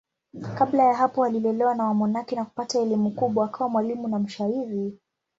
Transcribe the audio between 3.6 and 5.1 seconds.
mwalimu na mshairi.